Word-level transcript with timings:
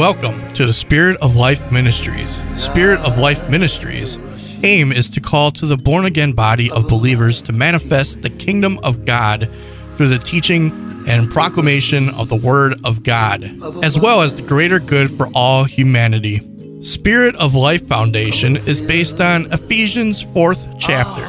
Welcome 0.00 0.50
to 0.52 0.64
the 0.64 0.72
Spirit 0.72 1.18
of 1.20 1.36
Life 1.36 1.70
Ministries. 1.70 2.38
Spirit 2.56 3.00
of 3.00 3.18
Life 3.18 3.50
Ministries 3.50 4.16
aim 4.64 4.92
is 4.92 5.10
to 5.10 5.20
call 5.20 5.50
to 5.50 5.66
the 5.66 5.76
born 5.76 6.06
again 6.06 6.32
body 6.32 6.70
of 6.70 6.88
believers 6.88 7.42
to 7.42 7.52
manifest 7.52 8.22
the 8.22 8.30
kingdom 8.30 8.80
of 8.82 9.04
God 9.04 9.46
through 9.96 10.08
the 10.08 10.18
teaching 10.18 10.72
and 11.06 11.30
proclamation 11.30 12.08
of 12.14 12.30
the 12.30 12.36
word 12.36 12.80
of 12.82 13.02
God, 13.02 13.44
as 13.84 14.00
well 14.00 14.22
as 14.22 14.34
the 14.34 14.40
greater 14.40 14.78
good 14.78 15.10
for 15.10 15.28
all 15.34 15.64
humanity. 15.64 16.40
Spirit 16.80 17.36
of 17.36 17.54
Life 17.54 17.86
Foundation 17.86 18.56
is 18.56 18.80
based 18.80 19.20
on 19.20 19.52
Ephesians 19.52 20.24
4th 20.24 20.78
chapter 20.78 21.26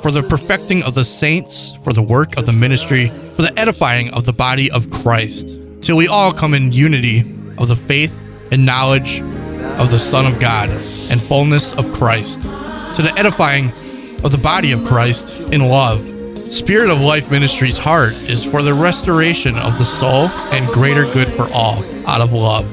for 0.00 0.10
the 0.10 0.22
perfecting 0.22 0.82
of 0.84 0.94
the 0.94 1.04
saints, 1.04 1.74
for 1.84 1.92
the 1.92 2.00
work 2.00 2.38
of 2.38 2.46
the 2.46 2.52
ministry, 2.54 3.08
for 3.34 3.42
the 3.42 3.52
edifying 3.58 4.10
of 4.14 4.24
the 4.24 4.32
body 4.32 4.70
of 4.70 4.90
Christ, 4.90 5.58
till 5.82 5.98
we 5.98 6.08
all 6.08 6.32
come 6.32 6.54
in 6.54 6.72
unity 6.72 7.35
of 7.58 7.68
the 7.68 7.76
faith 7.76 8.18
and 8.50 8.64
knowledge 8.64 9.20
of 9.78 9.90
the 9.90 9.98
Son 9.98 10.26
of 10.26 10.40
God 10.40 10.70
and 10.70 11.20
fullness 11.20 11.72
of 11.74 11.92
Christ, 11.92 12.40
to 12.42 13.02
the 13.02 13.12
edifying 13.16 13.70
of 14.24 14.32
the 14.32 14.38
body 14.38 14.72
of 14.72 14.84
Christ 14.84 15.40
in 15.52 15.68
love. 15.68 16.12
Spirit 16.52 16.90
of 16.90 17.00
Life 17.00 17.30
Ministries' 17.30 17.76
heart 17.76 18.12
is 18.30 18.44
for 18.44 18.62
the 18.62 18.72
restoration 18.72 19.58
of 19.58 19.78
the 19.78 19.84
soul 19.84 20.28
and 20.52 20.66
greater 20.68 21.04
good 21.12 21.28
for 21.28 21.48
all 21.52 21.84
out 22.06 22.20
of 22.20 22.32
love. 22.32 22.64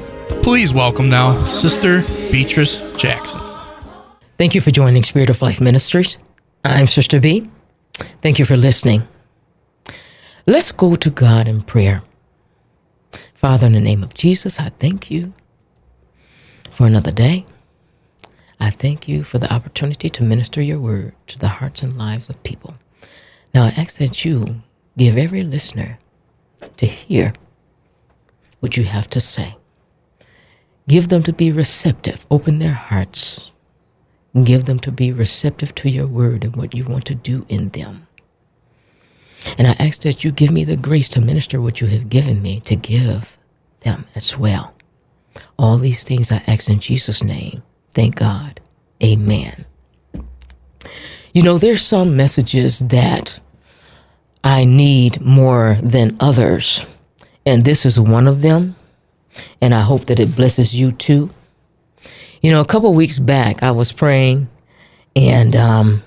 Please 0.42 0.72
welcome 0.72 1.08
now 1.08 1.42
Sister 1.44 2.02
Beatrice 2.30 2.78
Jackson. 2.96 3.40
Thank 4.38 4.54
you 4.54 4.60
for 4.60 4.70
joining 4.70 5.02
Spirit 5.04 5.30
of 5.30 5.42
Life 5.42 5.60
Ministries. 5.60 6.18
I'm 6.64 6.86
Sister 6.86 7.20
Bea. 7.20 7.48
Thank 8.22 8.38
you 8.38 8.44
for 8.44 8.56
listening. 8.56 9.06
Let's 10.46 10.72
go 10.72 10.96
to 10.96 11.10
God 11.10 11.48
in 11.48 11.62
prayer. 11.62 12.02
Father, 13.44 13.66
in 13.66 13.74
the 13.74 13.80
name 13.80 14.02
of 14.02 14.14
Jesus, 14.14 14.58
I 14.58 14.70
thank 14.70 15.10
you 15.10 15.34
for 16.70 16.86
another 16.86 17.12
day. 17.12 17.44
I 18.58 18.70
thank 18.70 19.06
you 19.06 19.22
for 19.22 19.38
the 19.38 19.52
opportunity 19.52 20.08
to 20.08 20.22
minister 20.22 20.62
your 20.62 20.78
word 20.78 21.14
to 21.26 21.38
the 21.38 21.48
hearts 21.48 21.82
and 21.82 21.98
lives 21.98 22.30
of 22.30 22.42
people. 22.42 22.74
Now 23.54 23.64
I 23.64 23.74
ask 23.76 23.98
that 23.98 24.24
you 24.24 24.62
give 24.96 25.18
every 25.18 25.42
listener 25.42 25.98
to 26.78 26.86
hear 26.86 27.34
what 28.60 28.78
you 28.78 28.84
have 28.84 29.08
to 29.08 29.20
say. 29.20 29.54
Give 30.88 31.08
them 31.08 31.22
to 31.24 31.32
be 31.34 31.52
receptive. 31.52 32.24
Open 32.30 32.60
their 32.60 32.72
hearts. 32.72 33.52
Give 34.42 34.64
them 34.64 34.78
to 34.78 34.90
be 34.90 35.12
receptive 35.12 35.74
to 35.74 35.90
your 35.90 36.06
word 36.06 36.44
and 36.44 36.56
what 36.56 36.74
you 36.74 36.84
want 36.84 37.04
to 37.04 37.14
do 37.14 37.44
in 37.50 37.68
them. 37.68 38.06
And 39.58 39.66
I 39.66 39.72
ask 39.78 40.02
that 40.02 40.24
you 40.24 40.32
give 40.32 40.50
me 40.50 40.64
the 40.64 40.76
grace 40.76 41.08
to 41.10 41.20
minister 41.20 41.60
what 41.60 41.80
you 41.80 41.86
have 41.88 42.08
given 42.08 42.40
me 42.40 42.60
to 42.60 42.76
give 42.76 43.36
them 43.84 44.04
as 44.14 44.36
well. 44.36 44.74
All 45.58 45.78
these 45.78 46.04
things 46.04 46.32
I 46.32 46.42
ask 46.46 46.68
in 46.68 46.80
Jesus' 46.80 47.22
name. 47.22 47.62
Thank 47.92 48.16
God. 48.16 48.60
Amen. 49.02 49.64
You 51.32 51.42
know, 51.42 51.58
there's 51.58 51.82
some 51.82 52.16
messages 52.16 52.78
that 52.80 53.40
I 54.42 54.64
need 54.64 55.20
more 55.20 55.76
than 55.82 56.16
others, 56.20 56.84
and 57.46 57.64
this 57.64 57.86
is 57.86 57.98
one 57.98 58.28
of 58.28 58.42
them. 58.42 58.76
And 59.60 59.74
I 59.74 59.80
hope 59.80 60.06
that 60.06 60.20
it 60.20 60.36
blesses 60.36 60.74
you 60.74 60.92
too. 60.92 61.30
You 62.40 62.52
know, 62.52 62.60
a 62.60 62.66
couple 62.66 62.92
weeks 62.94 63.18
back, 63.18 63.62
I 63.62 63.72
was 63.72 63.90
praying, 63.90 64.48
and 65.16 65.56
um, 65.56 66.04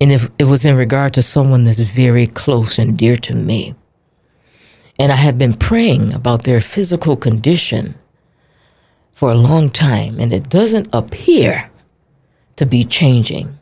and 0.00 0.10
if 0.10 0.28
it 0.38 0.44
was 0.44 0.64
in 0.64 0.76
regard 0.76 1.14
to 1.14 1.22
someone 1.22 1.62
that's 1.62 1.78
very 1.78 2.26
close 2.26 2.78
and 2.78 2.96
dear 2.96 3.16
to 3.18 3.34
me. 3.34 3.74
And 4.98 5.10
I 5.10 5.16
have 5.16 5.38
been 5.38 5.54
praying 5.54 6.12
about 6.12 6.44
their 6.44 6.60
physical 6.60 7.16
condition 7.16 7.94
for 9.12 9.30
a 9.30 9.36
long 9.36 9.70
time, 9.70 10.18
and 10.20 10.32
it 10.32 10.48
doesn't 10.48 10.88
appear 10.92 11.70
to 12.56 12.66
be 12.66 12.84
changing. 12.84 13.58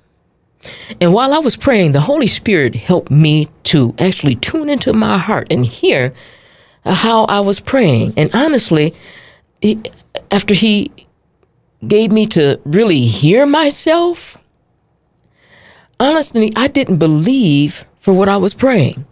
And 1.00 1.14
while 1.14 1.32
I 1.32 1.38
was 1.38 1.56
praying, 1.56 1.92
the 1.92 2.00
Holy 2.00 2.26
Spirit 2.26 2.74
helped 2.74 3.10
me 3.10 3.48
to 3.64 3.94
actually 3.98 4.34
tune 4.36 4.68
into 4.68 4.92
my 4.92 5.16
heart 5.16 5.46
and 5.50 5.64
hear 5.64 6.12
how 6.84 7.24
I 7.24 7.40
was 7.40 7.60
praying. 7.60 8.14
And 8.16 8.30
honestly, 8.34 8.94
after 10.30 10.54
He 10.54 10.90
gave 11.86 12.12
me 12.12 12.26
to 12.26 12.60
really 12.64 13.06
hear 13.06 13.46
myself, 13.46 14.36
honestly, 15.98 16.52
I 16.56 16.68
didn't 16.68 16.98
believe 16.98 17.84
for 17.98 18.12
what 18.12 18.28
I 18.28 18.36
was 18.36 18.54
praying. 18.54 19.06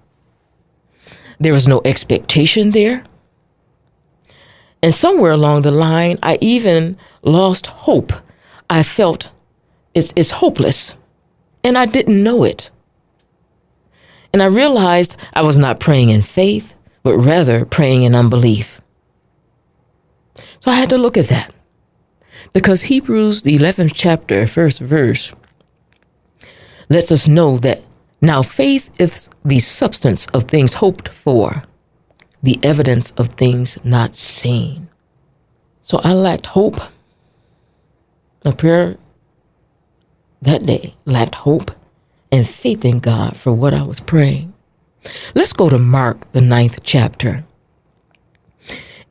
There 1.40 1.52
was 1.52 1.68
no 1.68 1.80
expectation 1.84 2.70
there. 2.70 3.04
And 4.82 4.94
somewhere 4.94 5.32
along 5.32 5.62
the 5.62 5.70
line, 5.70 6.18
I 6.22 6.38
even 6.40 6.96
lost 7.22 7.66
hope. 7.66 8.12
I 8.70 8.82
felt 8.82 9.30
it's, 9.94 10.12
it's 10.16 10.30
hopeless. 10.30 10.94
And 11.64 11.76
I 11.76 11.86
didn't 11.86 12.22
know 12.22 12.44
it. 12.44 12.70
And 14.32 14.42
I 14.42 14.46
realized 14.46 15.16
I 15.34 15.42
was 15.42 15.58
not 15.58 15.80
praying 15.80 16.10
in 16.10 16.22
faith, 16.22 16.74
but 17.02 17.16
rather 17.16 17.64
praying 17.64 18.02
in 18.02 18.14
unbelief. 18.14 18.80
So 20.60 20.70
I 20.70 20.74
had 20.74 20.90
to 20.90 20.98
look 20.98 21.16
at 21.16 21.28
that. 21.28 21.54
Because 22.52 22.82
Hebrews, 22.82 23.42
the 23.42 23.56
11th 23.56 23.92
chapter, 23.94 24.46
first 24.46 24.80
verse, 24.80 25.32
lets 26.88 27.12
us 27.12 27.28
know 27.28 27.58
that 27.58 27.82
now 28.20 28.42
faith 28.42 28.90
is 28.98 29.30
the 29.44 29.60
substance 29.60 30.26
of 30.28 30.44
things 30.44 30.74
hoped 30.74 31.08
for, 31.08 31.64
the 32.42 32.58
evidence 32.62 33.12
of 33.12 33.28
things 33.30 33.78
not 33.84 34.16
seen. 34.16 34.88
So 35.82 36.00
I 36.04 36.12
lacked 36.12 36.46
hope. 36.46 36.80
My 38.44 38.52
prayer 38.52 38.96
that 40.42 40.66
day 40.66 40.94
lacked 41.04 41.34
hope 41.34 41.70
and 42.30 42.48
faith 42.48 42.84
in 42.84 43.00
God 43.00 43.36
for 43.36 43.52
what 43.52 43.74
I 43.74 43.82
was 43.82 44.00
praying. 44.00 44.52
Let's 45.34 45.52
go 45.52 45.68
to 45.70 45.78
Mark, 45.78 46.30
the 46.32 46.40
ninth 46.40 46.80
chapter. 46.82 47.44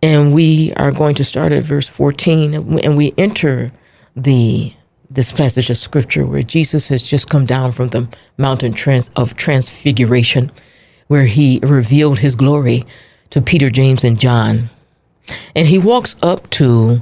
And 0.04 0.34
we 0.34 0.74
are 0.74 0.92
going 0.92 1.16
to 1.16 1.24
start 1.24 1.52
at 1.52 1.64
verse 1.64 1.90
14, 1.90 2.54
and 2.54 2.98
we 2.98 3.14
enter 3.18 3.72
the 4.16 4.72
this 5.18 5.32
passage 5.32 5.72
of 5.72 5.78
scripture 5.78 6.28
where 6.28 6.44
Jesus 6.44 6.90
has 6.90 7.02
just 7.02 7.28
come 7.28 7.48
down 7.48 7.72
from 7.72 7.88
the 7.88 8.08
mountain 8.38 8.72
trans- 8.72 9.10
of 9.16 9.36
transfiguration, 9.36 10.52
where 11.08 11.26
he 11.26 11.60
revealed 11.64 12.20
his 12.20 12.36
glory 12.36 12.86
to 13.32 13.42
Peter, 13.42 13.72
James, 13.72 14.04
and 14.04 14.20
John. 14.20 14.70
And 15.56 15.68
he 15.68 15.80
walks 15.80 16.16
up 16.22 16.48
to 16.52 17.02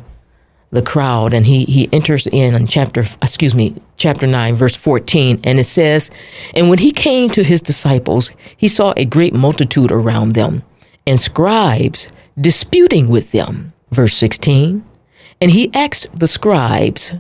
the 0.71 0.81
crowd 0.81 1.33
and 1.33 1.45
he, 1.45 1.65
he 1.65 1.89
enters 1.91 2.25
in 2.27 2.55
on 2.55 2.67
chapter, 2.67 3.01
excuse 3.21 3.53
me, 3.53 3.75
chapter 3.97 4.25
9, 4.25 4.55
verse 4.55 4.77
14. 4.77 5.41
And 5.43 5.59
it 5.59 5.65
says, 5.65 6.09
And 6.53 6.69
when 6.69 6.79
he 6.79 6.91
came 6.91 7.29
to 7.31 7.43
his 7.43 7.59
disciples, 7.59 8.31
he 8.55 8.69
saw 8.69 8.93
a 8.95 9.03
great 9.03 9.33
multitude 9.33 9.91
around 9.91 10.35
them 10.35 10.63
and 11.05 11.19
scribes 11.19 12.07
disputing 12.39 13.09
with 13.09 13.33
them. 13.33 13.73
Verse 13.91 14.13
16. 14.13 14.85
And 15.41 15.51
he 15.51 15.69
asked 15.73 16.17
the 16.17 16.27
scribes, 16.27 17.13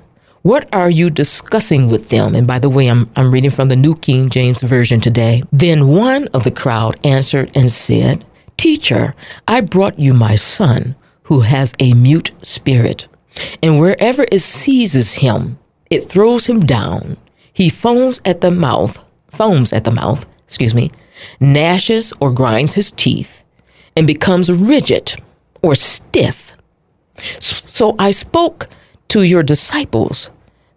what 0.45 0.69
are 0.71 0.91
you 0.91 1.09
discussing 1.09 1.89
with 1.89 2.09
them? 2.09 2.35
And 2.35 2.45
by 2.45 2.59
the 2.59 2.69
way, 2.69 2.85
I'm, 2.85 3.09
I'm 3.15 3.31
reading 3.31 3.49
from 3.49 3.67
the 3.67 3.75
New 3.75 3.95
King 3.95 4.29
James 4.29 4.61
Version 4.61 5.01
today. 5.01 5.41
Then 5.51 5.87
one 5.87 6.27
of 6.35 6.43
the 6.43 6.51
crowd 6.51 7.03
answered 7.03 7.49
and 7.55 7.71
said, 7.71 8.23
Teacher, 8.55 9.15
I 9.47 9.61
brought 9.61 9.97
you 9.97 10.13
my 10.13 10.35
son 10.35 10.95
who 11.23 11.39
has 11.39 11.73
a 11.79 11.95
mute 11.95 12.31
spirit. 12.43 13.07
And 13.63 13.79
wherever 13.79 14.23
it 14.31 14.41
seizes 14.41 15.13
him, 15.13 15.57
it 15.89 16.03
throws 16.03 16.45
him 16.45 16.59
down. 16.59 17.17
He 17.51 17.67
foams 17.67 18.21
at 18.23 18.41
the 18.41 18.51
mouth, 18.51 19.03
foams 19.29 19.73
at 19.73 19.83
the 19.83 19.89
mouth, 19.89 20.27
excuse 20.43 20.75
me, 20.75 20.91
gnashes 21.39 22.13
or 22.19 22.31
grinds 22.31 22.75
his 22.75 22.91
teeth, 22.91 23.43
and 23.97 24.05
becomes 24.05 24.51
rigid 24.51 25.15
or 25.63 25.73
stiff. 25.73 26.51
So 27.39 27.95
I 27.97 28.11
spoke 28.11 28.67
to 29.07 29.23
your 29.23 29.41
disciples 29.41 30.29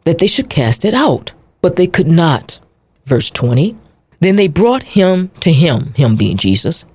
that 0.09 0.17
they 0.17 0.27
should 0.27 0.49
cast 0.49 0.87
it 0.87 0.95
out, 0.95 1.33
but 1.61 1.77
they 1.77 1.87
could 1.87 2.07
not. 2.07 2.59
Verse 3.05 3.29
20. 3.29 3.77
Then 4.21 4.37
they 4.37 4.49
brought 4.49 4.83
him 4.83 5.29
to 5.41 5.53
him, 5.53 5.93
him 5.93 6.17
being 6.17 6.39
Jesus. 6.39 6.87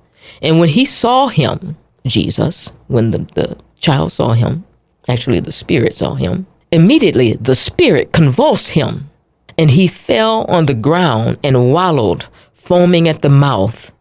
And 0.42 0.58
when 0.58 0.68
he 0.70 0.84
saw 0.84 1.28
him, 1.28 1.76
Jesus, 2.04 2.72
when 2.88 3.12
the, 3.12 3.18
the 3.36 3.56
child 3.78 4.10
saw 4.10 4.32
him, 4.32 4.64
actually 5.08 5.38
the 5.38 5.52
spirit 5.52 5.94
saw 5.94 6.14
him, 6.14 6.48
immediately 6.72 7.34
the 7.34 7.54
spirit 7.54 8.12
convulsed 8.12 8.70
him, 8.70 9.08
and 9.56 9.70
he 9.70 9.86
fell 9.86 10.44
on 10.46 10.66
the 10.66 10.74
ground 10.74 11.38
and 11.44 11.72
wallowed, 11.72 12.26
foaming 12.52 13.06
at 13.06 13.22
the 13.22 13.28
mouth. 13.28 13.92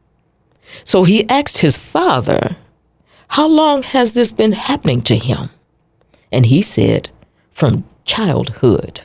So 0.86 1.04
he 1.04 1.30
asked 1.30 1.60
his 1.60 1.78
father, 1.78 2.58
How 3.28 3.48
long 3.48 3.84
has 3.84 4.16
this 4.16 4.32
been 4.32 4.54
happening 4.54 5.04
to 5.04 5.16
him? 5.16 5.52
And 6.32 6.48
he 6.48 6.64
said, 6.64 7.12
From 7.52 7.84
childhood. 8.06 9.02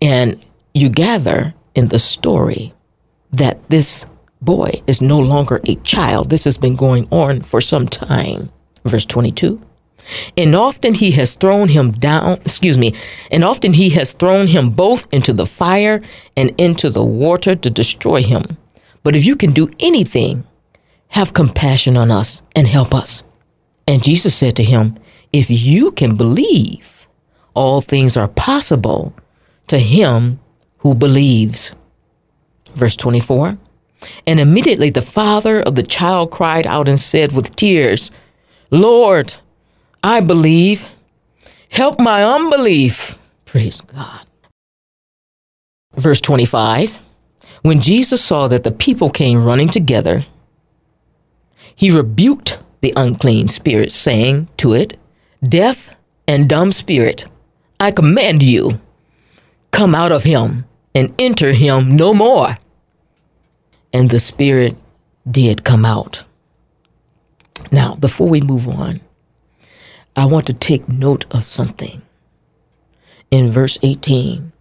And 0.00 0.44
you 0.74 0.88
gather 0.88 1.54
in 1.74 1.88
the 1.88 1.98
story 1.98 2.72
that 3.32 3.68
this 3.68 4.06
boy 4.40 4.70
is 4.86 5.00
no 5.00 5.18
longer 5.18 5.60
a 5.64 5.76
child. 5.76 6.30
This 6.30 6.44
has 6.44 6.58
been 6.58 6.76
going 6.76 7.06
on 7.10 7.42
for 7.42 7.60
some 7.60 7.86
time. 7.86 8.50
Verse 8.84 9.06
22 9.06 9.60
And 10.36 10.54
often 10.54 10.94
he 10.94 11.12
has 11.12 11.34
thrown 11.34 11.68
him 11.68 11.92
down, 11.92 12.34
excuse 12.44 12.76
me, 12.76 12.94
and 13.30 13.44
often 13.44 13.72
he 13.72 13.90
has 13.90 14.12
thrown 14.12 14.48
him 14.48 14.70
both 14.70 15.06
into 15.12 15.32
the 15.32 15.46
fire 15.46 16.02
and 16.36 16.52
into 16.58 16.90
the 16.90 17.04
water 17.04 17.54
to 17.54 17.70
destroy 17.70 18.22
him. 18.22 18.42
But 19.02 19.16
if 19.16 19.24
you 19.24 19.36
can 19.36 19.52
do 19.52 19.70
anything, 19.80 20.44
have 21.08 21.34
compassion 21.34 21.96
on 21.96 22.10
us 22.10 22.42
and 22.56 22.66
help 22.66 22.94
us. 22.94 23.22
And 23.86 24.02
Jesus 24.02 24.34
said 24.34 24.56
to 24.56 24.64
him, 24.64 24.96
If 25.32 25.50
you 25.50 25.92
can 25.92 26.16
believe, 26.16 26.91
all 27.54 27.80
things 27.80 28.16
are 28.16 28.28
possible 28.28 29.14
to 29.68 29.78
him 29.78 30.40
who 30.78 30.94
believes. 30.94 31.72
Verse 32.74 32.96
24 32.96 33.58
And 34.26 34.40
immediately 34.40 34.90
the 34.90 35.02
father 35.02 35.60
of 35.62 35.74
the 35.74 35.82
child 35.82 36.30
cried 36.30 36.66
out 36.66 36.88
and 36.88 37.00
said 37.00 37.32
with 37.32 37.56
tears, 37.56 38.10
Lord, 38.70 39.34
I 40.02 40.20
believe. 40.20 40.84
Help 41.70 41.98
my 42.00 42.24
unbelief. 42.24 43.16
Praise 43.44 43.80
God. 43.80 44.26
Verse 45.94 46.20
25 46.20 46.98
When 47.62 47.80
Jesus 47.80 48.22
saw 48.22 48.48
that 48.48 48.64
the 48.64 48.72
people 48.72 49.10
came 49.10 49.44
running 49.44 49.68
together, 49.68 50.26
he 51.74 51.90
rebuked 51.90 52.58
the 52.80 52.92
unclean 52.96 53.48
spirit, 53.48 53.92
saying 53.92 54.48
to 54.58 54.72
it, 54.72 54.98
Deaf 55.46 55.90
and 56.26 56.48
dumb 56.48 56.72
spirit, 56.72 57.26
I 57.82 57.90
command 57.90 58.44
you, 58.44 58.80
come 59.72 59.92
out 59.92 60.12
of 60.12 60.22
him 60.22 60.66
and 60.94 61.12
enter 61.18 61.52
him 61.52 61.96
no 61.96 62.14
more. 62.14 62.56
And 63.92 64.08
the 64.08 64.20
spirit 64.20 64.76
did 65.28 65.64
come 65.64 65.84
out. 65.84 66.24
Now, 67.72 67.96
before 67.96 68.28
we 68.28 68.40
move 68.40 68.68
on, 68.68 69.00
I 70.14 70.26
want 70.26 70.46
to 70.46 70.52
take 70.52 70.88
note 70.88 71.24
of 71.34 71.42
something. 71.42 72.02
In 73.32 73.50
verse 73.50 73.78
18, 73.82 74.52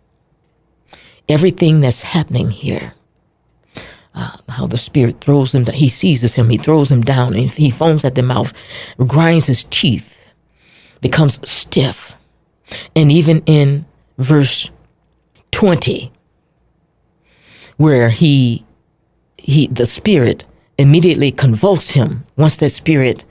everything 1.29 1.79
that's 1.79 2.01
happening 2.01 2.49
here, 2.49 2.95
uh, 4.15 4.35
how 4.49 4.65
the 4.65 4.77
Spirit 4.77 5.21
throws 5.21 5.53
him, 5.53 5.67
he 5.67 5.89
seizes 5.89 6.33
him, 6.33 6.49
he 6.49 6.57
throws 6.57 6.89
him 6.89 7.01
down, 7.01 7.35
and 7.35 7.51
he 7.51 7.69
foams 7.69 8.03
at 8.03 8.15
the 8.15 8.23
mouth, 8.23 8.51
grinds 8.97 9.45
his 9.45 9.65
teeth, 9.65 10.25
becomes 11.01 11.37
stiff. 11.47 12.10
And 12.95 13.11
even 13.11 13.43
in 13.45 13.85
verse 14.17 14.71
20, 15.51 16.11
where 17.77 18.09
he, 18.09 18.65
he 19.37 19.67
the 19.67 19.85
Spirit 19.85 20.45
immediately 20.77 21.31
convulsed 21.31 21.91
him 21.91 22.23
once 22.37 22.57
that 22.57 22.69
Spirit 22.69 23.25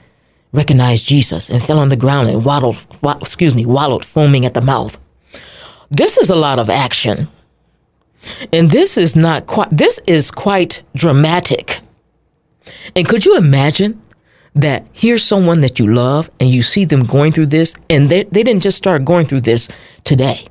recognized 0.53 1.07
Jesus 1.07 1.49
and 1.49 1.63
fell 1.63 1.79
on 1.79 1.89
the 1.89 1.97
ground 1.97 2.29
and 2.29 2.45
waddled, 2.45 2.85
excuse 3.21 3.55
me, 3.55 3.65
wallowed, 3.65 4.05
foaming 4.05 4.45
at 4.45 4.55
the 4.55 4.61
mouth. 4.61 4.99
This 5.91 6.19
is 6.19 6.31
a 6.31 6.37
lot 6.37 6.59
of 6.59 6.71
action. 6.71 7.29
And 8.53 8.71
this 8.71 8.99
is 8.99 9.17
not 9.17 9.47
quite, 9.47 9.71
this 9.71 10.01
is 10.07 10.31
quite 10.31 10.83
dramatic. 10.95 11.81
And 12.95 13.09
could 13.09 13.25
you 13.25 13.37
imagine 13.37 14.01
that 14.55 14.87
here's 14.93 15.23
someone 15.23 15.61
that 15.61 15.79
you 15.79 15.87
love 15.87 16.31
and 16.41 16.50
you 16.50 16.62
see 16.62 16.85
them 16.85 17.05
going 17.05 17.32
through 17.32 17.47
this 17.47 17.75
and 17.88 18.08
they, 18.08 18.25
they 18.25 18.43
didn't 18.43 18.62
just 18.62 18.76
start 18.76 19.05
going 19.05 19.26
through 19.26 19.43
this 19.43 19.69
today. 20.05 20.47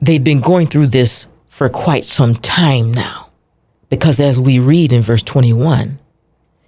They've 0.00 0.22
been 0.22 0.40
going 0.40 0.66
through 0.66 0.88
this 0.88 1.26
for 1.48 1.68
quite 1.68 2.04
some 2.04 2.34
time 2.34 2.92
now. 2.92 3.30
Because 3.88 4.20
as 4.20 4.40
we 4.40 4.58
read 4.58 4.92
in 4.92 5.02
verse 5.02 5.22
21, 5.22 5.98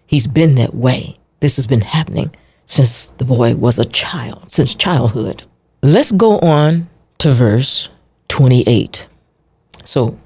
he's 0.06 0.26
been 0.26 0.55
that 0.55 0.75
way. 0.75 1.19
This 1.40 1.56
has 1.56 1.66
been 1.66 1.81
happening 1.81 2.34
since 2.66 3.11
the 3.19 3.25
boy 3.25 3.54
was 3.54 3.78
a 3.78 3.84
child, 3.84 4.52
since 4.52 4.75
childhood. 4.75 5.43
Let's 5.82 6.12
go 6.12 6.38
on 6.40 6.88
to 7.19 7.32
verse 7.32 7.88
28. 8.28 9.06
So 9.84 10.19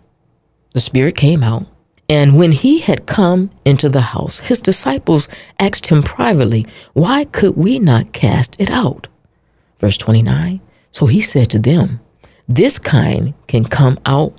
the 0.72 0.80
Spirit 0.80 1.16
came 1.16 1.42
out, 1.42 1.66
and 2.12 2.36
when 2.36 2.52
he 2.52 2.78
had 2.78 3.06
come 3.06 3.48
into 3.64 3.88
the 3.88 4.02
house, 4.02 4.38
his 4.40 4.60
disciples 4.60 5.30
asked 5.58 5.86
him 5.86 6.02
privately, 6.02 6.66
Why 6.92 7.24
could 7.24 7.56
we 7.56 7.78
not 7.78 8.12
cast 8.12 8.54
it 8.60 8.70
out? 8.70 9.08
Verse 9.78 9.96
29. 9.96 10.60
So 10.90 11.06
he 11.06 11.22
said 11.22 11.48
to 11.48 11.58
them, 11.58 12.00
This 12.46 12.78
kind 12.78 13.32
can 13.46 13.64
come 13.64 13.98
out 14.04 14.34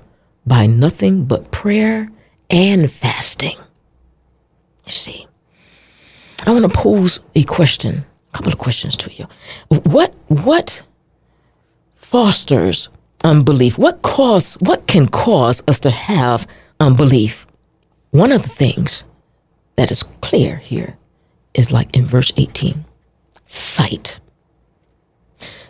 by 0.45 0.67
nothing 0.67 1.25
but 1.25 1.49
prayer 1.49 2.11
and 2.51 2.91
fasting. 2.91 3.57
You 4.85 4.91
see, 4.91 5.27
I 6.45 6.51
want 6.51 6.71
to 6.71 6.79
pose 6.79 7.21
a 7.33 7.43
question, 7.45 8.05
a 8.29 8.37
couple 8.37 8.53
of 8.53 8.59
questions 8.59 8.95
to 8.97 9.11
you. 9.15 9.25
What 9.69 10.13
what 10.27 10.79
fosters 11.95 12.89
unbelief? 13.23 13.79
What 13.79 14.03
cause 14.03 14.57
what 14.59 14.85
can 14.85 15.07
cause 15.07 15.63
us 15.67 15.79
to 15.79 15.89
have 15.89 16.45
unbelief? 16.79 17.47
One 18.13 18.31
of 18.31 18.43
the 18.43 18.49
things 18.49 19.03
that 19.75 19.89
is 19.89 20.03
clear 20.21 20.57
here 20.57 20.95
is 21.55 21.71
like 21.71 21.97
in 21.97 22.05
verse 22.05 22.31
18, 22.37 22.85
sight. 23.47 24.19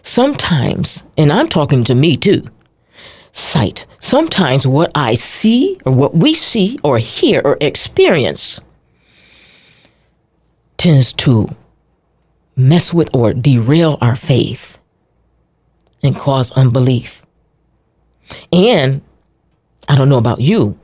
Sometimes, 0.01 1.05
and 1.17 1.31
I'm 1.31 1.47
talking 1.47 1.85
to 1.85 1.95
me 1.95 2.17
too, 2.17 2.43
sight. 3.31 3.85
Sometimes 3.99 4.67
what 4.67 4.91
I 4.93 5.13
see 5.13 5.79
or 5.85 5.93
what 5.93 6.15
we 6.15 6.33
see 6.33 6.77
or 6.83 6.97
hear 6.97 7.41
or 7.45 7.57
experience 7.61 8.59
tends 10.75 11.13
to 11.13 11.47
mess 12.57 12.93
with 12.93 13.09
or 13.15 13.33
derail 13.33 13.97
our 14.01 14.17
faith 14.17 14.77
and 16.03 16.13
cause 16.13 16.51
unbelief. 16.51 17.25
And 18.51 19.01
I 19.87 19.95
don't 19.95 20.09
know 20.09 20.17
about 20.17 20.41
you, 20.41 20.77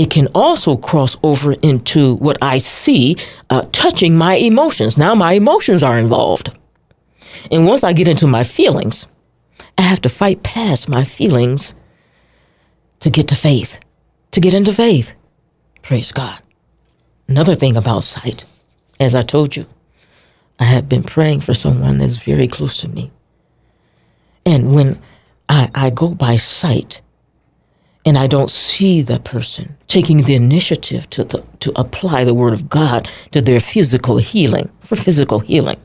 it 0.00 0.08
can 0.08 0.28
also 0.34 0.78
cross 0.78 1.14
over 1.22 1.52
into 1.52 2.14
what 2.14 2.38
I 2.40 2.56
see 2.56 3.18
uh, 3.50 3.66
touching 3.70 4.16
my 4.16 4.36
emotions. 4.36 4.96
Now 4.96 5.14
my 5.14 5.34
emotions 5.34 5.82
are 5.82 5.98
involved. 5.98 6.56
And 7.50 7.66
once 7.66 7.84
I 7.84 7.92
get 7.92 8.08
into 8.08 8.26
my 8.26 8.42
feelings, 8.42 9.04
I 9.76 9.82
have 9.82 10.00
to 10.00 10.08
fight 10.08 10.42
past 10.42 10.88
my 10.88 11.04
feelings 11.04 11.74
to 13.00 13.10
get 13.10 13.28
to 13.28 13.34
faith, 13.34 13.78
to 14.30 14.40
get 14.40 14.54
into 14.54 14.72
faith. 14.72 15.12
Praise 15.82 16.12
God. 16.12 16.40
Another 17.28 17.54
thing 17.54 17.76
about 17.76 18.02
sight 18.02 18.44
as 19.00 19.14
I 19.14 19.20
told 19.20 19.54
you, 19.54 19.66
I 20.58 20.64
have 20.64 20.88
been 20.88 21.02
praying 21.02 21.42
for 21.42 21.52
someone 21.52 21.98
that's 21.98 22.24
very 22.24 22.48
close 22.48 22.80
to 22.80 22.88
me. 22.88 23.10
And 24.46 24.74
when 24.74 24.98
I, 25.50 25.68
I 25.74 25.90
go 25.90 26.14
by 26.14 26.36
sight 26.36 27.02
and 28.06 28.16
I 28.16 28.26
don't 28.26 28.50
see 28.50 29.02
that 29.02 29.24
person 29.24 29.76
taking 29.88 30.22
the 30.22 30.34
initiative 30.34 31.08
to, 31.10 31.24
the, 31.24 31.44
to 31.60 31.72
apply 31.76 32.24
the 32.24 32.34
word 32.34 32.52
of 32.52 32.68
God 32.68 33.08
to 33.32 33.40
their 33.40 33.60
physical 33.60 34.16
healing, 34.16 34.70
for 34.80 34.96
physical 34.96 35.40
healing, 35.40 35.78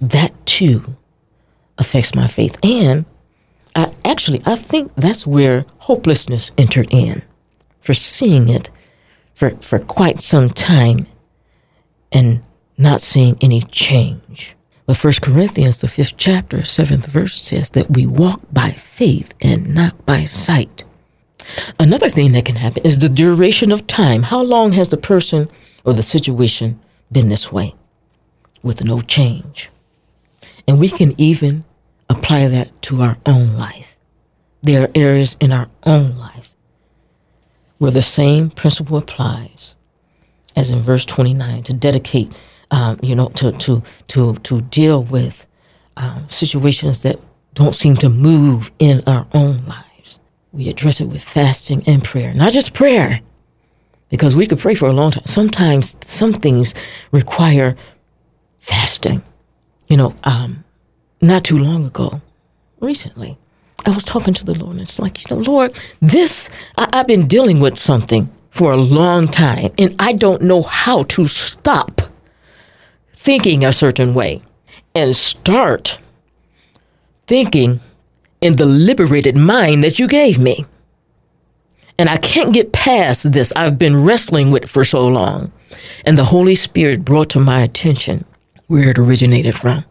that 0.00 0.32
too 0.46 0.96
affects 1.78 2.14
my 2.14 2.26
faith. 2.26 2.58
And 2.64 3.04
I, 3.76 3.92
actually, 4.04 4.42
I 4.44 4.56
think 4.56 4.92
that's 4.96 5.26
where 5.26 5.64
hopelessness 5.78 6.50
entered 6.58 6.92
in 6.92 7.22
for 7.80 7.94
seeing 7.94 8.48
it 8.48 8.68
for, 9.34 9.50
for 9.56 9.78
quite 9.78 10.20
some 10.20 10.50
time 10.50 11.06
and 12.10 12.42
not 12.76 13.00
seeing 13.00 13.36
any 13.40 13.60
change. 13.62 14.56
But 14.86 14.96
First 14.96 15.22
Corinthians, 15.22 15.78
the 15.78 15.88
fifth 15.88 16.16
chapter, 16.16 16.62
seventh 16.62 17.06
verse 17.06 17.40
says 17.40 17.70
that 17.70 17.90
we 17.90 18.06
walk 18.06 18.40
by 18.52 18.70
faith 18.70 19.32
and 19.40 19.74
not 19.74 20.04
by 20.04 20.24
sight. 20.24 20.84
Another 21.78 22.08
thing 22.08 22.32
that 22.32 22.44
can 22.44 22.56
happen 22.56 22.84
is 22.84 22.98
the 22.98 23.08
duration 23.08 23.72
of 23.72 23.86
time. 23.86 24.22
How 24.22 24.42
long 24.42 24.72
has 24.72 24.88
the 24.88 24.96
person 24.96 25.48
or 25.84 25.92
the 25.92 26.02
situation 26.02 26.80
been 27.10 27.28
this 27.28 27.52
way 27.52 27.74
with 28.62 28.84
no 28.84 29.00
change? 29.00 29.70
And 30.68 30.78
we 30.78 30.88
can 30.88 31.14
even 31.18 31.64
apply 32.08 32.48
that 32.48 32.70
to 32.82 33.02
our 33.02 33.18
own 33.26 33.56
life. 33.56 33.96
There 34.62 34.82
are 34.84 34.90
areas 34.94 35.36
in 35.40 35.52
our 35.52 35.68
own 35.84 36.16
life 36.16 36.54
where 37.78 37.90
the 37.90 38.02
same 38.02 38.50
principle 38.50 38.96
applies 38.96 39.74
as 40.56 40.70
in 40.70 40.78
verse 40.80 41.04
29, 41.04 41.62
to 41.64 41.72
dedicate, 41.72 42.32
um, 42.72 42.98
you 43.02 43.14
know, 43.14 43.28
to, 43.28 43.52
to, 43.52 43.82
to, 44.08 44.34
to 44.34 44.60
deal 44.62 45.04
with 45.04 45.46
um, 45.98 46.28
situations 46.28 47.02
that 47.02 47.16
don't 47.54 47.74
seem 47.74 47.94
to 47.96 48.08
move 48.08 48.72
in 48.78 49.02
our 49.06 49.26
own 49.34 49.64
lives. 49.66 50.18
We 50.52 50.68
address 50.68 51.00
it 51.00 51.06
with 51.06 51.22
fasting 51.22 51.84
and 51.86 52.02
prayer, 52.02 52.32
not 52.34 52.52
just 52.52 52.74
prayer, 52.74 53.20
because 54.08 54.34
we 54.34 54.46
could 54.46 54.58
pray 54.58 54.74
for 54.74 54.88
a 54.88 54.92
long 54.92 55.12
time. 55.12 55.26
Sometimes 55.26 55.96
some 56.04 56.32
things 56.32 56.74
require 57.12 57.76
fasting. 58.58 59.22
You 59.88 59.98
know, 59.98 60.14
um, 60.24 60.64
not 61.20 61.44
too 61.44 61.58
long 61.58 61.84
ago, 61.84 62.22
recently, 62.80 63.36
I 63.84 63.90
was 63.90 64.04
talking 64.04 64.32
to 64.34 64.44
the 64.44 64.58
Lord, 64.58 64.72
and 64.72 64.80
it's 64.80 64.98
like, 64.98 65.28
you 65.28 65.36
know, 65.36 65.42
Lord, 65.42 65.72
this, 66.00 66.48
I, 66.78 66.88
I've 66.92 67.06
been 67.06 67.26
dealing 67.26 67.60
with 67.60 67.78
something 67.78 68.30
for 68.50 68.72
a 68.72 68.76
long 68.76 69.28
time, 69.28 69.72
and 69.76 69.94
I 69.98 70.14
don't 70.14 70.42
know 70.42 70.62
how 70.62 71.02
to 71.04 71.26
stop 71.26 72.00
thinking 73.22 73.64
a 73.64 73.72
certain 73.72 74.14
way. 74.14 74.42
and 74.94 75.16
start 75.16 75.98
thinking 77.26 77.80
in 78.42 78.52
the 78.54 78.66
liberated 78.66 79.36
mind 79.36 79.82
that 79.82 79.98
you 79.98 80.06
gave 80.06 80.38
me. 80.38 80.66
And 81.98 82.10
I 82.10 82.18
can't 82.18 82.52
get 82.52 82.72
past 82.72 83.32
this. 83.32 83.52
I've 83.56 83.78
been 83.78 84.04
wrestling 84.04 84.50
with 84.50 84.64
it 84.64 84.68
for 84.68 84.84
so 84.84 85.06
long. 85.08 85.50
And 86.04 86.18
the 86.18 86.24
Holy 86.24 86.54
Spirit 86.54 87.04
brought 87.06 87.30
to 87.30 87.40
my 87.40 87.62
attention 87.62 88.26
where 88.66 88.90
it 88.90 88.98
originated 88.98 89.54
from. 89.54 89.84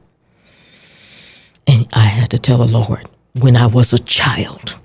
And 1.65 1.87
I 1.93 2.05
had 2.05 2.29
to 2.31 2.39
tell 2.39 2.59
the 2.59 2.67
Lord 2.67 3.09
when 3.33 3.55
I 3.55 3.65
was 3.65 3.93
a 3.93 3.99
child. 3.99 4.77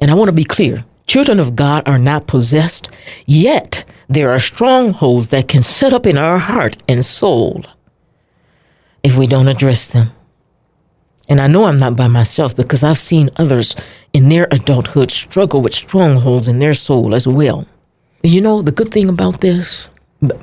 And 0.00 0.10
I 0.10 0.14
want 0.14 0.28
to 0.28 0.36
be 0.36 0.44
clear 0.44 0.84
children 1.06 1.40
of 1.40 1.56
God 1.56 1.82
are 1.86 1.98
not 1.98 2.26
possessed, 2.26 2.90
yet 3.26 3.84
there 4.08 4.30
are 4.30 4.38
strongholds 4.38 5.28
that 5.28 5.48
can 5.48 5.62
set 5.62 5.92
up 5.92 6.06
in 6.06 6.18
our 6.18 6.38
heart 6.38 6.76
and 6.88 7.04
soul 7.04 7.64
if 9.02 9.16
we 9.16 9.26
don't 9.26 9.48
address 9.48 9.88
them. 9.88 10.10
And 11.28 11.40
I 11.40 11.46
know 11.46 11.64
I'm 11.64 11.78
not 11.78 11.96
by 11.96 12.08
myself 12.08 12.54
because 12.54 12.84
I've 12.84 12.98
seen 12.98 13.30
others 13.36 13.74
in 14.12 14.28
their 14.28 14.48
adulthood 14.50 15.10
struggle 15.10 15.62
with 15.62 15.74
strongholds 15.74 16.48
in 16.48 16.58
their 16.58 16.74
soul 16.74 17.14
as 17.14 17.26
well. 17.26 17.66
You 18.22 18.40
know, 18.40 18.62
the 18.62 18.72
good 18.72 18.90
thing 18.90 19.08
about 19.08 19.40
this, 19.40 19.88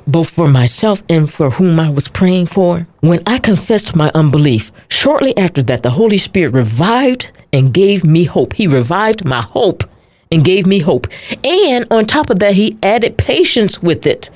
both 0.06 0.30
for 0.30 0.48
myself 0.48 1.02
and 1.08 1.30
for 1.30 1.50
whom 1.50 1.80
I 1.80 1.90
was 1.90 2.08
praying 2.08 2.46
for, 2.46 2.86
when 3.00 3.22
I 3.26 3.38
confessed 3.38 3.96
my 3.96 4.10
unbelief, 4.14 4.72
shortly 4.88 5.36
after 5.36 5.62
that, 5.62 5.82
the 5.82 5.90
Holy 5.90 6.18
Spirit 6.18 6.52
revived 6.52 7.30
and 7.52 7.72
gave 7.72 8.04
me 8.04 8.24
hope. 8.24 8.52
He 8.54 8.66
revived 8.66 9.24
my 9.24 9.40
hope 9.40 9.84
and 10.30 10.44
gave 10.44 10.66
me 10.66 10.78
hope. 10.78 11.06
And 11.44 11.86
on 11.90 12.06
top 12.06 12.30
of 12.30 12.38
that, 12.38 12.54
He 12.54 12.78
added 12.82 13.18
patience 13.18 13.82
with 13.82 14.06
it 14.06 14.30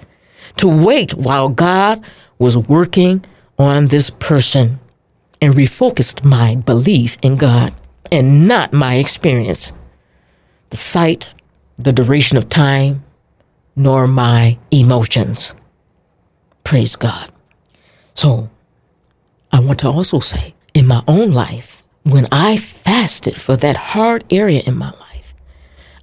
to 0.56 0.68
wait 0.68 1.14
while 1.14 1.48
God 1.48 2.04
was 2.38 2.56
working 2.56 3.24
on 3.58 3.88
this 3.88 4.10
person 4.10 4.80
and 5.40 5.54
refocused 5.54 6.24
my 6.24 6.56
belief 6.56 7.16
in 7.22 7.36
God 7.36 7.74
and 8.10 8.48
not 8.48 8.72
my 8.72 8.96
experience, 8.96 9.72
the 10.70 10.76
sight, 10.76 11.32
the 11.76 11.92
duration 11.92 12.36
of 12.36 12.48
time, 12.48 13.04
nor 13.76 14.06
my 14.06 14.58
emotions. 14.70 15.54
Praise 16.62 16.96
God. 16.96 17.30
So, 18.14 18.48
I 19.52 19.60
want 19.60 19.80
to 19.80 19.88
also 19.88 20.20
say 20.20 20.54
in 20.72 20.86
my 20.86 21.02
own 21.06 21.32
life, 21.32 21.82
when 22.04 22.26
I 22.32 22.56
fasted 22.56 23.40
for 23.40 23.56
that 23.56 23.76
hard 23.76 24.24
area 24.32 24.62
in 24.62 24.76
my 24.76 24.90
life, 24.90 25.03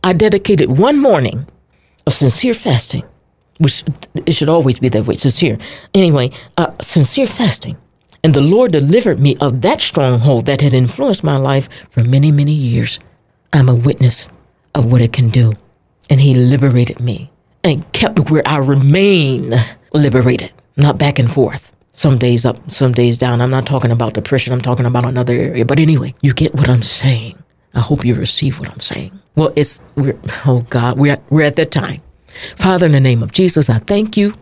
I 0.03 0.13
dedicated 0.13 0.77
one 0.77 1.00
morning 1.00 1.48
of 2.08 2.13
sincere 2.13 2.53
fasting, 2.53 3.03
which 3.60 3.84
it 4.25 4.34
should 4.34 4.50
always 4.50 4.79
be 4.79 4.89
that 4.89 5.05
way, 5.05 5.15
sincere. 5.15 5.58
Anyway, 5.93 6.31
uh, 6.58 6.72
sincere 6.81 7.27
fasting 7.27 7.77
and 8.24 8.34
the 8.34 8.41
Lord 8.41 8.72
delivered 8.72 9.20
me 9.20 9.36
of 9.41 9.62
that 9.62 9.81
stronghold 9.81 10.46
that 10.46 10.62
had 10.62 10.74
influenced 10.74 11.24
my 11.24 11.38
life 11.38 11.67
for 11.89 12.03
many, 12.03 12.31
many 12.31 12.51
years. 12.51 13.00
I'm 13.51 13.67
a 13.67 13.75
witness 13.75 14.29
of 14.75 14.91
what 14.91 15.01
it 15.01 15.13
can 15.13 15.29
do. 15.29 15.53
And 16.10 16.22
He 16.22 16.34
liberated 16.34 17.00
me 17.00 17.31
and 17.63 17.89
kept 17.93 18.29
where 18.29 18.43
I 18.48 18.58
remain 18.58 19.53
liberated, 19.93 20.51
not 20.77 20.98
back 20.98 21.20
and 21.20 21.31
forth. 21.31 21.72
Some 21.93 22.17
days 22.17 22.46
up, 22.46 22.58
some 22.72 22.93
days 22.93 23.17
down. 23.17 23.41
I'm 23.41 23.50
not 23.50 23.65
talking 23.65 23.91
about 23.91 24.13
depression, 24.13 24.53
I'm 24.53 24.62
talking 24.62 24.86
about 24.86 25.05
another 25.05 25.34
area. 25.34 25.65
But 25.65 25.79
anyway, 25.79 26.13
you 26.22 26.34
get 26.34 26.53
what 26.55 26.70
I'm 26.70 26.84
saying. 26.84 27.36
I 27.74 27.79
hope 27.79 28.05
you 28.05 28.15
receive 28.15 28.60
what 28.60 28.70
I'm 28.70 28.79
saying. 28.79 29.20
Well, 29.35 29.53
it's, 29.55 29.81
we're, 29.95 30.19
oh 30.45 30.65
God, 30.69 30.97
we're, 30.97 31.17
we're 31.29 31.43
at 31.43 31.55
that 31.55 31.71
time. 31.71 32.01
Father, 32.27 32.85
in 32.85 32.91
the 32.91 33.00
name 33.00 33.23
of 33.23 33.31
Jesus, 33.31 33.69
I 33.69 33.79
thank 33.79 34.17
you 34.17 34.33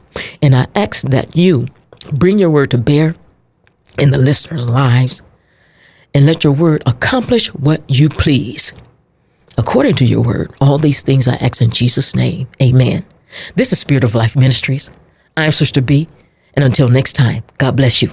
and 0.42 0.56
I 0.56 0.68
ask 0.76 1.02
that 1.04 1.36
you 1.36 1.68
bring 2.14 2.40
your 2.40 2.50
word 2.50 2.72
to 2.72 2.78
bear 2.78 3.16
in 4.00 4.12
the 4.12 4.18
listeners' 4.18 4.68
lives, 4.68 5.22
and 6.14 6.26
let 6.26 6.44
your 6.44 6.54
word 6.54 6.82
accomplish 6.86 7.48
what 7.54 7.84
you 7.88 8.10
please. 8.10 8.74
According 9.58 9.96
to 9.96 10.06
your 10.06 10.22
word, 10.22 10.54
all 10.62 10.78
these 10.78 11.02
things 11.02 11.28
I 11.28 11.36
ask 11.36 11.62
in 11.62 11.70
Jesus' 11.70 12.16
name. 12.16 12.48
Amen. 12.62 13.06
This 13.56 13.74
is 13.74 13.80
Spirit 13.80 14.04
of 14.04 14.16
Life 14.16 14.36
Ministries. 14.36 14.90
I'm 15.36 15.52
Sister 15.52 15.82
Bea, 15.82 16.08
and 16.54 16.64
until 16.64 16.88
next 16.88 17.14
time, 17.14 17.44
God 17.58 17.76
bless 17.76 18.02
you. 18.02 18.12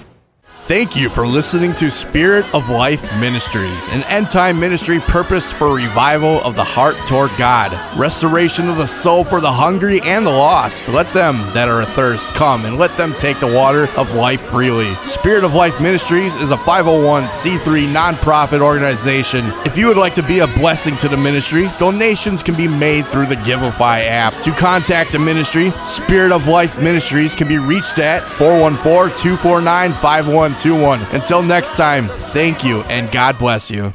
Thank 0.67 0.97
you 0.97 1.07
for 1.07 1.25
listening 1.25 1.73
to 1.75 1.89
Spirit 1.89 2.43
of 2.53 2.69
Life 2.69 3.01
Ministries, 3.21 3.87
an 3.87 4.03
end 4.03 4.29
time 4.29 4.59
ministry 4.59 4.99
purposed 4.99 5.53
for 5.53 5.73
revival 5.73 6.43
of 6.43 6.57
the 6.57 6.63
heart 6.65 6.97
toward 7.07 7.31
God, 7.37 7.71
restoration 7.97 8.67
of 8.67 8.75
the 8.75 8.85
soul 8.85 9.23
for 9.23 9.39
the 9.39 9.49
hungry 9.49 10.01
and 10.01 10.25
the 10.25 10.29
lost. 10.29 10.89
Let 10.89 11.13
them 11.13 11.37
that 11.53 11.69
are 11.69 11.83
athirst 11.83 12.33
come 12.33 12.65
and 12.65 12.77
let 12.77 12.97
them 12.97 13.13
take 13.13 13.39
the 13.39 13.47
water 13.47 13.87
of 13.95 14.13
life 14.13 14.41
freely. 14.41 14.93
Spirit 15.05 15.45
of 15.45 15.53
Life 15.53 15.79
Ministries 15.79 16.35
is 16.35 16.51
a 16.51 16.57
501c3 16.57 17.87
nonprofit 17.87 18.59
organization. 18.59 19.45
If 19.65 19.77
you 19.77 19.87
would 19.87 19.95
like 19.95 20.15
to 20.15 20.23
be 20.23 20.39
a 20.39 20.47
blessing 20.47 20.97
to 20.97 21.07
the 21.07 21.15
ministry, 21.15 21.71
donations 21.79 22.43
can 22.43 22.57
be 22.57 22.67
made 22.67 23.07
through 23.07 23.27
the 23.27 23.35
Givelify 23.35 24.05
app. 24.05 24.33
To 24.43 24.51
contact 24.51 25.13
the 25.13 25.19
ministry, 25.19 25.71
Spirit 25.85 26.33
of 26.33 26.45
Life 26.47 26.81
Ministries 26.81 27.35
can 27.35 27.47
be 27.47 27.57
reached 27.57 27.99
at 27.99 28.21
414 28.31 29.15
249 29.17 29.93
5121. 30.57 31.15
Until 31.15 31.43
next 31.43 31.75
time, 31.75 32.07
thank 32.07 32.63
you 32.63 32.81
and 32.83 33.11
God 33.11 33.37
bless 33.37 33.69
you. 33.69 33.93